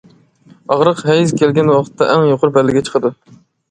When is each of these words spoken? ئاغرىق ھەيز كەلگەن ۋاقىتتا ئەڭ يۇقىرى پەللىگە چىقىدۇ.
ئاغرىق 0.75 1.03
ھەيز 1.11 1.35
كەلگەن 1.43 1.71
ۋاقىتتا 1.77 2.11
ئەڭ 2.17 2.29
يۇقىرى 2.33 2.57
پەللىگە 2.61 2.89
چىقىدۇ. 2.93 3.19